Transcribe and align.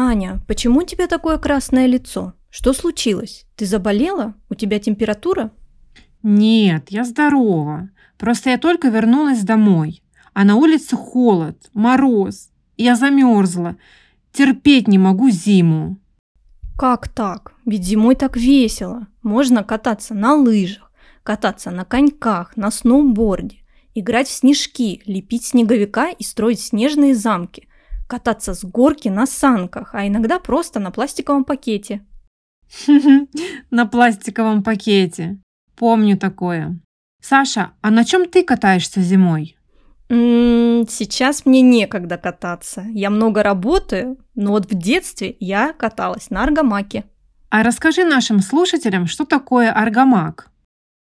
Аня, 0.00 0.40
почему 0.46 0.82
у 0.82 0.84
тебя 0.84 1.08
такое 1.08 1.38
красное 1.38 1.86
лицо? 1.86 2.34
Что 2.50 2.72
случилось? 2.72 3.46
Ты 3.56 3.66
заболела? 3.66 4.34
У 4.48 4.54
тебя 4.54 4.78
температура? 4.78 5.50
Нет, 6.22 6.86
я 6.90 7.02
здорова. 7.02 7.90
Просто 8.16 8.50
я 8.50 8.58
только 8.58 8.90
вернулась 8.90 9.42
домой. 9.42 10.04
А 10.34 10.44
на 10.44 10.54
улице 10.54 10.94
холод, 10.94 11.68
мороз. 11.72 12.50
Я 12.76 12.94
замерзла. 12.94 13.76
Терпеть 14.30 14.86
не 14.86 14.98
могу 14.98 15.30
зиму. 15.30 15.98
Как 16.78 17.08
так? 17.08 17.54
Ведь 17.66 17.82
зимой 17.82 18.14
так 18.14 18.36
весело. 18.36 19.08
Можно 19.24 19.64
кататься 19.64 20.14
на 20.14 20.36
лыжах, 20.36 20.92
кататься 21.24 21.72
на 21.72 21.84
коньках, 21.84 22.56
на 22.56 22.70
сноуборде, 22.70 23.64
играть 23.96 24.28
в 24.28 24.32
снежки, 24.32 25.02
лепить 25.06 25.46
снеговика 25.46 26.10
и 26.10 26.22
строить 26.22 26.60
снежные 26.60 27.16
замки, 27.16 27.67
кататься 28.08 28.54
с 28.54 28.64
горки 28.64 29.08
на 29.08 29.26
санках, 29.26 29.94
а 29.94 30.08
иногда 30.08 30.40
просто 30.40 30.80
на 30.80 30.90
пластиковом 30.90 31.44
пакете. 31.44 32.04
На 33.70 33.86
пластиковом 33.86 34.62
пакете. 34.62 35.38
Помню 35.76 36.18
такое. 36.18 36.78
Саша, 37.22 37.70
а 37.80 37.90
на 37.90 38.04
чем 38.04 38.28
ты 38.28 38.44
катаешься 38.44 39.00
зимой? 39.00 39.56
Сейчас 40.08 41.46
мне 41.46 41.62
некогда 41.62 42.18
кататься. 42.18 42.84
Я 42.90 43.10
много 43.10 43.42
работаю, 43.42 44.18
но 44.34 44.52
вот 44.52 44.70
в 44.70 44.74
детстве 44.74 45.36
я 45.40 45.72
каталась 45.72 46.30
на 46.30 46.42
аргамаке. 46.42 47.04
А 47.50 47.62
расскажи 47.62 48.04
нашим 48.04 48.40
слушателям, 48.40 49.06
что 49.06 49.24
такое 49.24 49.70
аргамак? 49.70 50.50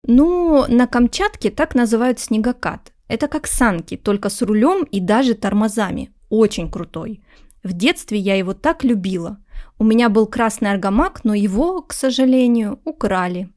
Ну, 0.07 0.65
на 0.69 0.87
Камчатке 0.87 1.51
так 1.51 1.75
называют 1.75 2.21
снегокат. 2.21 2.93
Это 3.09 3.29
как 3.29 3.47
санки, 3.47 3.97
только 3.97 4.29
с 4.29 4.43
рулем 4.43 4.85
и 4.85 5.01
даже 5.01 5.35
тормозами. 5.35 6.13
Очень 6.35 6.69
крутой. 6.69 7.21
В 7.63 7.73
детстве 7.73 8.19
я 8.19 8.35
его 8.35 8.55
так 8.55 8.83
любила. 8.83 9.39
У 9.79 9.85
меня 9.85 10.09
был 10.09 10.27
красный 10.27 10.73
аргамак, 10.73 11.21
но 11.23 11.33
его, 11.33 11.81
к 11.81 11.93
сожалению, 11.93 12.81
украли. 12.85 13.49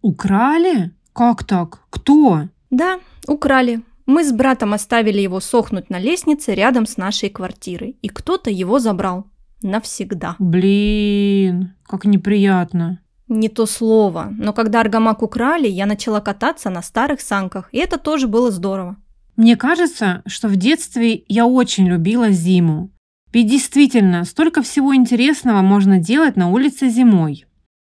Украли? 0.00 0.92
Как 1.12 1.44
так? 1.44 1.80
Кто? 1.90 2.48
Да, 2.70 3.00
украли. 3.26 3.82
Мы 4.06 4.24
с 4.24 4.32
братом 4.32 4.72
оставили 4.72 5.20
его 5.20 5.38
сохнуть 5.40 5.90
на 5.90 5.98
лестнице 5.98 6.54
рядом 6.54 6.86
с 6.86 6.96
нашей 6.96 7.28
квартирой, 7.28 7.98
и 8.00 8.08
кто-то 8.08 8.48
его 8.48 8.78
забрал. 8.78 9.26
Навсегда. 9.60 10.36
Блин, 10.38 11.74
как 11.82 12.06
неприятно. 12.06 13.00
Не 13.28 13.50
то 13.50 13.66
слово, 13.66 14.28
но 14.38 14.54
когда 14.54 14.80
аргамак 14.80 15.22
украли, 15.22 15.68
я 15.68 15.84
начала 15.84 16.20
кататься 16.20 16.70
на 16.70 16.80
старых 16.80 17.20
санках, 17.20 17.68
и 17.70 17.76
это 17.76 17.98
тоже 17.98 18.28
было 18.28 18.50
здорово. 18.50 18.96
Мне 19.38 19.56
кажется, 19.56 20.22
что 20.26 20.48
в 20.48 20.56
детстве 20.56 21.22
я 21.28 21.46
очень 21.46 21.86
любила 21.86 22.30
зиму. 22.30 22.90
Ведь 23.32 23.46
действительно, 23.46 24.24
столько 24.24 24.62
всего 24.62 24.96
интересного 24.96 25.62
можно 25.62 25.98
делать 25.98 26.34
на 26.34 26.50
улице 26.50 26.88
зимой. 26.88 27.44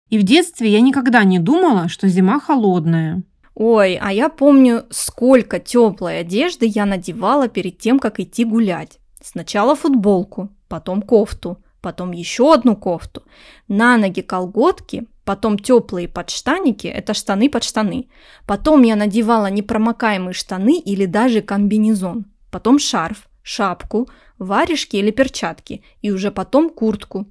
И 0.09 0.17
в 0.17 0.23
детстве 0.23 0.71
я 0.71 0.81
никогда 0.81 1.23
не 1.23 1.37
думала, 1.37 1.87
что 1.87 2.07
зима 2.07 2.39
холодная. 2.39 3.21
Ой, 3.53 3.95
а 4.01 4.11
я 4.11 4.29
помню, 4.29 4.85
сколько 4.89 5.59
теплой 5.59 6.21
одежды 6.21 6.65
я 6.65 6.87
надевала 6.87 7.47
перед 7.47 7.77
тем, 7.77 7.99
как 7.99 8.19
идти 8.19 8.43
гулять. 8.43 8.97
Сначала 9.21 9.75
футболку, 9.75 10.49
потом 10.67 11.03
кофту, 11.03 11.63
потом 11.85 12.11
еще 12.11 12.53
одну 12.53 12.75
кофту, 12.75 13.21
на 13.67 13.97
ноги 13.97 14.21
колготки, 14.21 15.07
потом 15.23 15.59
теплые 15.59 16.07
подштаники, 16.07 16.87
это 16.87 17.13
штаны 17.13 17.47
под 17.47 17.63
штаны. 17.63 18.09
Потом 18.47 18.81
я 18.81 18.95
надевала 18.95 19.51
непромокаемые 19.51 20.33
штаны 20.33 20.79
или 20.79 21.05
даже 21.05 21.41
комбинезон, 21.41 22.25
потом 22.51 22.79
шарф, 22.79 23.29
шапку, 23.43 24.09
варежки 24.39 24.95
или 24.95 25.11
перчатки 25.11 25.83
и 26.01 26.09
уже 26.09 26.31
потом 26.31 26.71
куртку. 26.71 27.27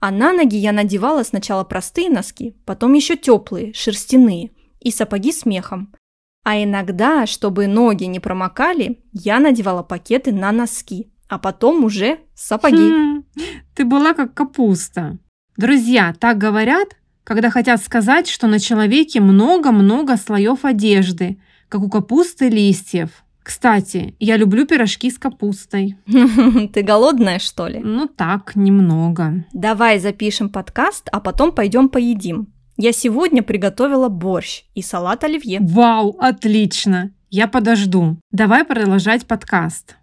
А 0.00 0.10
на 0.10 0.32
ноги 0.32 0.56
я 0.56 0.72
надевала 0.72 1.22
сначала 1.22 1.62
простые 1.62 2.10
носки, 2.10 2.56
потом 2.66 2.94
еще 2.94 3.16
теплые, 3.16 3.72
шерстяные– 3.72 4.50
и 4.82 4.90
сапоги 4.90 5.32
с 5.32 5.46
мехом. 5.46 5.94
А 6.44 6.62
иногда, 6.62 7.26
чтобы 7.26 7.68
ноги 7.68 8.04
не 8.04 8.18
промокали, 8.18 9.00
я 9.12 9.38
надевала 9.38 9.82
пакеты 9.82 10.32
на 10.32 10.50
носки, 10.50 11.12
а 11.32 11.38
потом 11.38 11.82
уже 11.82 12.18
сапоги. 12.34 12.92
Хм, 12.92 13.24
ты 13.74 13.86
была 13.86 14.12
как 14.12 14.34
капуста. 14.34 15.16
Друзья, 15.56 16.14
так 16.20 16.36
говорят, 16.36 16.88
когда 17.24 17.48
хотят 17.48 17.82
сказать, 17.82 18.28
что 18.28 18.48
на 18.48 18.60
человеке 18.60 19.20
много-много 19.20 20.18
слоев 20.18 20.66
одежды, 20.66 21.40
как 21.70 21.80
у 21.80 21.88
капусты 21.88 22.50
листьев. 22.50 23.24
Кстати, 23.42 24.14
я 24.18 24.36
люблю 24.36 24.66
пирожки 24.66 25.10
с 25.10 25.18
капустой. 25.18 25.96
Ты 26.74 26.82
голодная, 26.82 27.38
что 27.38 27.66
ли? 27.66 27.80
Ну 27.82 28.08
так, 28.08 28.54
немного. 28.54 29.46
Давай 29.54 30.00
запишем 30.00 30.50
подкаст, 30.50 31.08
а 31.12 31.20
потом 31.20 31.52
пойдем 31.52 31.88
поедим. 31.88 32.48
Я 32.76 32.92
сегодня 32.92 33.42
приготовила 33.42 34.10
борщ 34.10 34.64
и 34.74 34.82
салат 34.82 35.24
оливье. 35.24 35.60
Вау, 35.62 36.14
отлично! 36.18 37.10
Я 37.30 37.48
подожду. 37.48 38.18
Давай 38.32 38.66
продолжать 38.66 39.26
подкаст. 39.26 39.96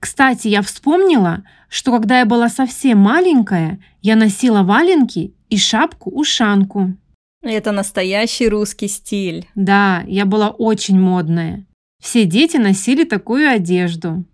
Кстати, 0.00 0.48
я 0.48 0.62
вспомнила, 0.62 1.44
что 1.68 1.92
когда 1.92 2.20
я 2.20 2.26
была 2.26 2.48
совсем 2.48 2.98
маленькая, 2.98 3.78
я 4.00 4.16
носила 4.16 4.62
валенки 4.62 5.34
и 5.50 5.58
шапку-ушанку. 5.58 6.96
Это 7.42 7.70
настоящий 7.70 8.48
русский 8.48 8.88
стиль. 8.88 9.46
Да, 9.54 10.02
я 10.06 10.24
была 10.24 10.48
очень 10.48 10.98
модная. 10.98 11.66
Все 12.02 12.24
дети 12.24 12.56
носили 12.56 13.04
такую 13.04 13.48
одежду. 13.50 14.24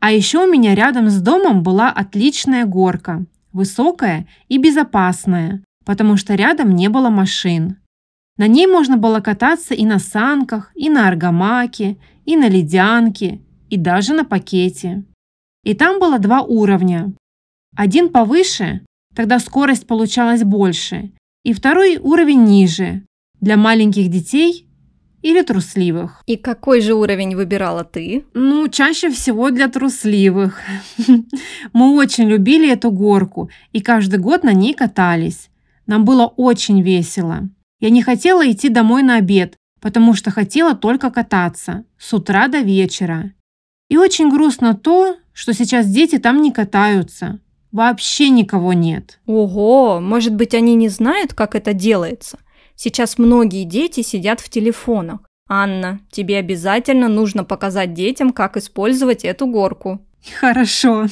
А 0.00 0.12
еще 0.12 0.44
у 0.44 0.50
меня 0.50 0.74
рядом 0.74 1.08
с 1.08 1.20
домом 1.20 1.62
была 1.62 1.90
отличная 1.90 2.66
горка, 2.66 3.24
высокая 3.52 4.26
и 4.48 4.58
безопасная, 4.58 5.62
потому 5.84 6.16
что 6.16 6.34
рядом 6.34 6.74
не 6.74 6.88
было 6.88 7.08
машин. 7.08 7.76
На 8.36 8.46
ней 8.46 8.66
можно 8.66 8.96
было 8.96 9.20
кататься 9.20 9.74
и 9.74 9.84
на 9.84 9.98
санках, 9.98 10.72
и 10.74 10.88
на 10.88 11.08
аргамаке, 11.08 11.98
и 12.24 12.36
на 12.36 12.48
ледянке, 12.48 13.40
и 13.70 13.76
даже 13.76 14.12
на 14.12 14.24
пакете. 14.24 15.04
И 15.64 15.74
там 15.74 15.98
было 15.98 16.18
два 16.18 16.42
уровня. 16.42 17.12
Один 17.76 18.08
повыше, 18.08 18.82
тогда 19.14 19.38
скорость 19.38 19.86
получалась 19.86 20.42
больше, 20.42 21.12
и 21.44 21.52
второй 21.52 21.96
уровень 21.96 22.44
ниже, 22.44 23.02
для 23.40 23.56
маленьких 23.56 24.08
детей 24.08 24.66
или 25.22 25.42
трусливых. 25.42 26.22
И 26.26 26.36
какой 26.36 26.80
же 26.80 26.94
уровень 26.94 27.36
выбирала 27.36 27.84
ты? 27.84 28.24
Ну, 28.34 28.68
чаще 28.68 29.10
всего 29.10 29.50
для 29.50 29.68
трусливых. 29.68 30.60
Мы 31.72 31.94
очень 31.94 32.28
любили 32.28 32.70
эту 32.70 32.90
горку 32.90 33.50
и 33.72 33.80
каждый 33.80 34.18
год 34.18 34.42
на 34.44 34.52
ней 34.52 34.74
катались. 34.74 35.50
Нам 35.86 36.04
было 36.04 36.26
очень 36.26 36.82
весело. 36.82 37.48
Я 37.80 37.90
не 37.90 38.02
хотела 38.02 38.50
идти 38.50 38.68
домой 38.68 39.02
на 39.02 39.16
обед, 39.16 39.56
потому 39.80 40.14
что 40.14 40.30
хотела 40.30 40.74
только 40.74 41.10
кататься 41.10 41.84
с 41.98 42.12
утра 42.12 42.48
до 42.48 42.60
вечера. 42.60 43.32
И 43.90 43.96
очень 43.96 44.30
грустно 44.30 44.74
то, 44.74 45.16
что 45.32 45.52
сейчас 45.52 45.86
дети 45.86 46.18
там 46.18 46.40
не 46.40 46.52
катаются. 46.52 47.40
Вообще 47.72 48.30
никого 48.30 48.72
нет. 48.72 49.18
Ого, 49.26 50.00
может 50.00 50.34
быть, 50.34 50.54
они 50.54 50.76
не 50.76 50.88
знают, 50.88 51.34
как 51.34 51.56
это 51.56 51.74
делается? 51.74 52.38
Сейчас 52.76 53.18
многие 53.18 53.64
дети 53.64 54.02
сидят 54.02 54.40
в 54.40 54.48
телефонах. 54.48 55.20
Анна, 55.48 56.00
тебе 56.12 56.38
обязательно 56.38 57.08
нужно 57.08 57.42
показать 57.42 57.92
детям, 57.92 58.32
как 58.32 58.56
использовать 58.56 59.24
эту 59.24 59.46
горку. 59.46 60.00
Хорошо. 60.38 61.06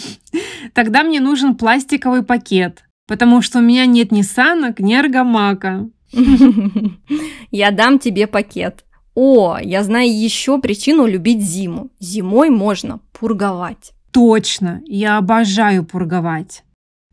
Тогда 0.73 1.03
мне 1.03 1.19
нужен 1.19 1.57
пластиковый 1.57 2.23
пакет, 2.23 2.85
потому 3.09 3.43
что 3.43 3.59
у 3.59 3.63
меня 3.63 3.87
нет 3.87 4.13
ни 4.13 4.23
санок, 4.23 4.79
ни 4.79 4.95
аргамака. 4.95 5.89
Я 7.51 7.73
дам 7.73 7.99
тебе 7.99 8.29
пакет. 8.29 8.85
О, 9.21 9.59
я 9.61 9.83
знаю 9.83 10.17
еще 10.17 10.61
причину 10.61 11.05
любить 11.05 11.43
зиму. 11.43 11.91
Зимой 11.99 12.51
можно 12.51 13.01
пурговать. 13.13 13.93
Точно, 14.13 14.81
я 14.87 15.19
обожаю 15.19 15.85
пурговать. 15.85 16.63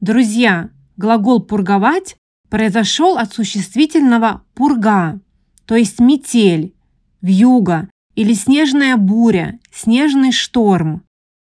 Друзья, 0.01 0.69
глагол 0.97 1.41
«пурговать» 1.41 2.15
произошел 2.51 3.17
от 3.17 3.33
существительного 3.33 4.43
«пурга», 4.53 5.19
то 5.65 5.73
есть 5.73 5.99
метель, 5.99 6.75
вьюга 7.23 7.89
или 8.13 8.33
снежная 8.33 8.97
буря, 8.97 9.57
снежный 9.73 10.31
шторм. 10.31 11.01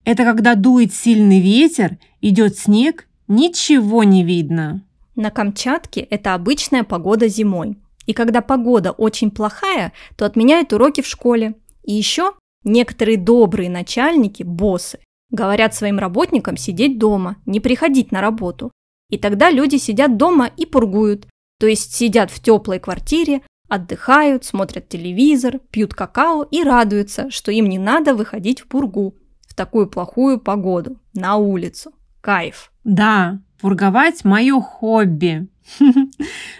Это 0.05 0.25
когда 0.25 0.56
дует 0.56 0.93
сильный 0.93 1.38
ветер, 1.38 1.96
идет 2.20 2.58
снег, 2.58 3.06
ничего 3.29 4.03
не 4.03 4.25
видно. 4.25 4.82
На 5.14 5.31
Камчатке 5.31 6.00
это 6.00 6.35
обычная 6.35 6.82
погода 6.82 7.29
зимой. 7.29 7.76
И 8.06 8.12
когда 8.12 8.41
погода 8.41 8.93
очень 8.93 9.31
плохая, 9.31 9.93
то 10.17 10.25
отменяют 10.25 10.73
уроки 10.73 11.00
в 11.00 11.06
школе. 11.06 11.55
И 11.82 11.93
еще 11.93 12.35
некоторые 12.64 13.19
добрые 13.19 13.70
начальники, 13.70 14.43
боссы, 14.43 14.99
говорят 15.31 15.75
своим 15.75 15.99
работникам 15.99 16.56
сидеть 16.56 16.99
дома, 16.99 17.37
не 17.47 17.61
приходить 17.61 18.12
на 18.12 18.20
работу. 18.20 18.73
И 19.11 19.19
тогда 19.19 19.50
люди 19.50 19.76
сидят 19.76 20.17
дома 20.17 20.50
и 20.56 20.67
пургуют, 20.67 21.26
то 21.58 21.67
есть 21.67 21.94
сидят 21.94 22.31
в 22.31 22.41
теплой 22.43 22.79
квартире, 22.79 23.43
Отдыхают, 23.70 24.44
смотрят 24.44 24.88
телевизор, 24.88 25.61
пьют 25.70 25.94
какао 25.94 26.43
и 26.43 26.64
радуются, 26.64 27.31
что 27.31 27.53
им 27.53 27.69
не 27.69 27.79
надо 27.79 28.17
выходить 28.17 28.62
в 28.62 28.67
пургу 28.67 29.14
в 29.46 29.55
такую 29.55 29.88
плохую 29.88 30.41
погоду, 30.41 30.99
на 31.14 31.37
улицу. 31.37 31.93
Кайф. 32.20 32.73
Да, 32.82 33.41
пурговать– 33.61 34.25
мое 34.25 34.61
хобби. 34.61 35.49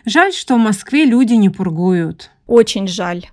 Жаль, 0.04 0.32
что 0.32 0.56
в 0.56 0.58
Москве 0.58 1.04
люди 1.04 1.34
не 1.34 1.50
пургуют. 1.50 2.30
Очень 2.46 2.88
жаль. 2.88 3.26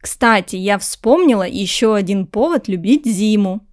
Кстати, 0.00 0.56
я 0.56 0.78
вспомнила 0.78 1.46
еще 1.46 1.94
один 1.94 2.26
повод 2.26 2.66
любить 2.66 3.06
зиму. 3.06 3.66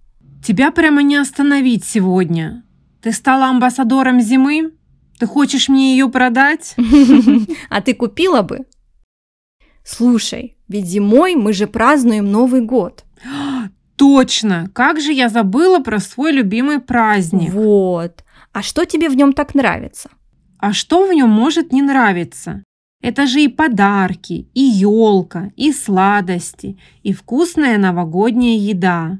Тебя 0.44 0.70
прямо 0.70 1.02
не 1.02 1.16
остановить 1.16 1.84
сегодня. 1.84 2.62
Ты 3.02 3.12
стала 3.12 3.46
амбассадором 3.46 4.20
зимы? 4.20 4.72
Ты 5.18 5.26
хочешь 5.26 5.68
мне 5.68 5.92
ее 5.92 6.08
продать? 6.08 6.76
А 7.70 7.80
ты 7.80 7.94
купила 7.94 8.42
бы? 8.42 8.60
Слушай, 9.84 10.56
ведь 10.68 10.86
зимой 10.86 11.36
мы 11.36 11.52
же 11.52 11.66
празднуем 11.66 12.30
Новый 12.30 12.60
год. 12.60 13.04
Точно! 13.96 14.70
Как 14.72 15.00
же 15.00 15.12
я 15.12 15.28
забыла 15.28 15.80
про 15.80 16.00
свой 16.00 16.32
любимый 16.32 16.80
праздник. 16.80 17.52
Вот. 17.52 18.24
А 18.52 18.62
что 18.62 18.84
тебе 18.84 19.08
в 19.08 19.16
нем 19.16 19.32
так 19.32 19.54
нравится? 19.54 20.10
А 20.58 20.72
что 20.72 21.06
в 21.06 21.12
нем 21.12 21.28
может 21.28 21.72
не 21.72 21.82
нравиться? 21.82 22.62
Это 23.02 23.26
же 23.26 23.42
и 23.42 23.48
подарки, 23.48 24.48
и 24.54 24.60
елка, 24.60 25.52
и 25.56 25.72
сладости, 25.72 26.78
и 27.02 27.12
вкусная 27.12 27.78
новогодняя 27.78 28.58
еда. 28.58 29.18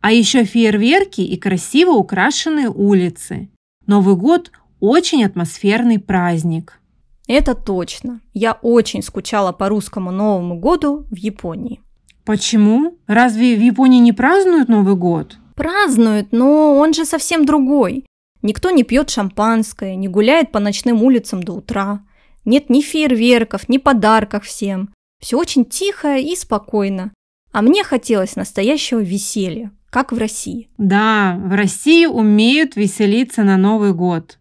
А 0.00 0.12
еще 0.12 0.44
фейерверки 0.44 1.22
и 1.22 1.36
красиво 1.36 1.92
украшенные 1.92 2.68
улицы. 2.68 3.50
Новый 3.86 4.16
год– 4.16 4.52
очень 4.80 5.24
атмосферный 5.24 5.98
праздник. 5.98 6.78
Это 7.26 7.54
точно. 7.54 8.20
Я 8.34 8.52
очень 8.52 9.02
скучала 9.02 9.52
по 9.52 9.70
русскому 9.70 10.10
Новому 10.10 10.58
году 10.60 11.06
в 11.10 11.16
Японии. 11.16 11.80
Почему? 12.24 12.98
Разве 13.06 13.54
в 13.54 13.60
Японии 13.60 14.00
не 14.00 14.12
празднуют 14.12 14.68
Новый 14.68 14.96
год? 14.96 15.36
Празднуют, 15.54 16.28
но 16.32 16.76
он 16.76 16.94
же 16.94 17.04
совсем 17.04 17.44
другой. 17.44 18.06
Никто 18.42 18.70
не 18.70 18.82
пьет 18.82 19.10
шампанское, 19.10 19.94
не 19.94 20.08
гуляет 20.08 20.50
по 20.52 20.58
ночным 20.58 21.02
улицам 21.02 21.42
до 21.42 21.52
утра. 21.54 22.04
Нет 22.44 22.70
ни 22.70 22.80
фейерверков, 22.80 23.68
ни 23.68 23.78
подарков 23.78 24.44
всем. 24.44 24.90
Все 25.20 25.38
очень 25.38 25.64
тихо 25.64 26.16
и 26.16 26.34
спокойно. 26.34 27.12
А 27.52 27.62
мне 27.62 27.84
хотелось 27.84 28.36
настоящего 28.36 28.98
веселья, 28.98 29.70
как 29.90 30.12
в 30.12 30.18
России. 30.18 30.68
Да, 30.76 31.38
в 31.38 31.54
России 31.54 32.06
умеют 32.06 32.76
веселиться 32.76 33.44
на 33.44 33.56
Новый 33.56 33.94
год. 33.94 34.38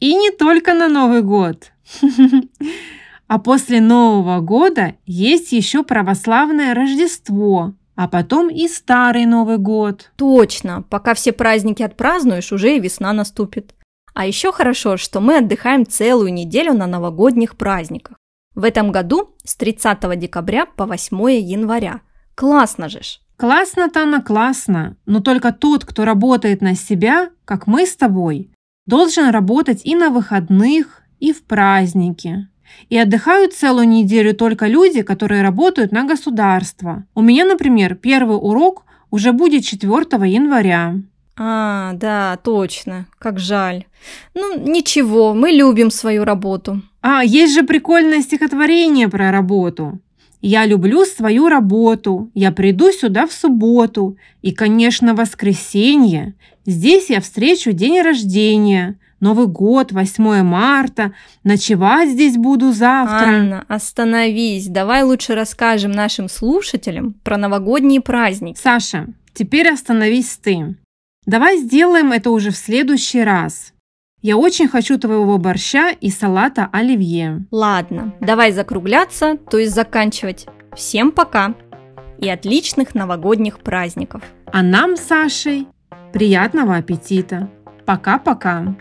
И 0.00 0.14
не 0.14 0.30
только 0.30 0.74
на 0.74 0.88
Новый 0.88 1.22
год. 1.22 1.72
А 3.32 3.38
после 3.38 3.80
Нового 3.80 4.40
года 4.40 4.96
есть 5.06 5.52
еще 5.52 5.84
православное 5.84 6.74
Рождество, 6.74 7.72
а 7.96 8.06
потом 8.06 8.50
и 8.50 8.68
Старый 8.68 9.24
Новый 9.24 9.56
год. 9.56 10.12
Точно, 10.16 10.82
пока 10.82 11.14
все 11.14 11.32
праздники 11.32 11.82
отпразднуешь, 11.82 12.52
уже 12.52 12.76
и 12.76 12.78
весна 12.78 13.14
наступит. 13.14 13.74
А 14.12 14.26
еще 14.26 14.52
хорошо, 14.52 14.98
что 14.98 15.22
мы 15.22 15.38
отдыхаем 15.38 15.86
целую 15.86 16.30
неделю 16.30 16.74
на 16.74 16.86
новогодних 16.86 17.56
праздниках. 17.56 18.18
В 18.54 18.64
этом 18.64 18.92
году 18.92 19.34
с 19.44 19.56
30 19.56 20.18
декабря 20.18 20.66
по 20.66 20.84
8 20.84 21.30
января. 21.40 22.02
Классно 22.34 22.90
же 22.90 23.02
ж! 23.02 23.18
Классно-то 23.38 24.02
она 24.02 24.20
классно, 24.20 24.98
но 25.06 25.20
только 25.20 25.52
тот, 25.52 25.86
кто 25.86 26.04
работает 26.04 26.60
на 26.60 26.74
себя, 26.74 27.30
как 27.46 27.66
мы 27.66 27.86
с 27.86 27.96
тобой, 27.96 28.52
должен 28.84 29.30
работать 29.30 29.80
и 29.86 29.94
на 29.94 30.10
выходных, 30.10 31.00
и 31.18 31.32
в 31.32 31.42
праздники. 31.44 32.51
И 32.88 32.98
отдыхают 32.98 33.54
целую 33.54 33.88
неделю 33.88 34.34
только 34.34 34.66
люди, 34.66 35.02
которые 35.02 35.42
работают 35.42 35.92
на 35.92 36.04
государство. 36.04 37.04
У 37.14 37.22
меня, 37.22 37.44
например, 37.44 37.94
первый 37.94 38.36
урок 38.36 38.84
уже 39.10 39.32
будет 39.32 39.64
4 39.64 39.90
января. 40.28 40.96
А, 41.36 41.92
да, 41.94 42.38
точно. 42.42 43.06
Как 43.18 43.38
жаль. 43.38 43.84
Ну, 44.34 44.58
ничего, 44.58 45.34
мы 45.34 45.50
любим 45.50 45.90
свою 45.90 46.24
работу. 46.24 46.82
А, 47.00 47.24
есть 47.24 47.54
же 47.54 47.62
прикольное 47.62 48.20
стихотворение 48.20 49.08
про 49.08 49.30
работу. 49.30 50.00
Я 50.40 50.66
люблю 50.66 51.04
свою 51.04 51.48
работу. 51.48 52.30
Я 52.34 52.52
приду 52.52 52.90
сюда 52.92 53.26
в 53.26 53.32
субботу. 53.32 54.16
И, 54.42 54.52
конечно, 54.52 55.14
воскресенье. 55.14 56.34
Здесь 56.66 57.10
я 57.10 57.20
встречу 57.20 57.72
день 57.72 58.00
рождения. 58.02 58.98
Новый 59.22 59.46
год, 59.46 59.92
8 59.92 60.42
марта. 60.42 61.12
Ночевать 61.44 62.10
здесь 62.10 62.36
буду 62.36 62.72
завтра. 62.72 63.28
Анна, 63.28 63.64
остановись. 63.68 64.66
Давай 64.66 65.04
лучше 65.04 65.36
расскажем 65.36 65.92
нашим 65.92 66.28
слушателям 66.28 67.14
про 67.22 67.36
новогодние 67.36 68.00
праздники. 68.00 68.58
Саша, 68.60 69.06
теперь 69.32 69.70
остановись 69.70 70.40
ты. 70.42 70.74
Давай 71.24 71.58
сделаем 71.58 72.10
это 72.10 72.30
уже 72.30 72.50
в 72.50 72.56
следующий 72.56 73.22
раз. 73.22 73.72
Я 74.22 74.36
очень 74.36 74.66
хочу 74.66 74.98
твоего 74.98 75.38
борща 75.38 75.90
и 75.90 76.10
салата 76.10 76.68
оливье. 76.72 77.44
Ладно, 77.52 78.14
давай 78.20 78.50
закругляться, 78.50 79.36
то 79.36 79.56
есть 79.56 79.72
заканчивать. 79.72 80.48
Всем 80.74 81.12
пока 81.12 81.54
и 82.18 82.28
отличных 82.28 82.96
новогодних 82.96 83.60
праздников. 83.60 84.24
А 84.52 84.62
нам 84.64 84.96
с 84.96 85.02
Сашей 85.02 85.68
приятного 86.12 86.74
аппетита. 86.74 87.48
Пока-пока. 87.86 88.74